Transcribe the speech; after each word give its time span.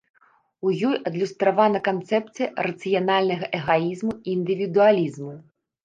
У 0.67 0.71
ёй 0.87 0.95
адлюстравана 1.09 1.83
канцэпцыя 1.89 2.49
рацыянальнага 2.71 3.53
эгаізму 3.61 4.13
і 4.21 4.29
індывідуалізму. 4.39 5.33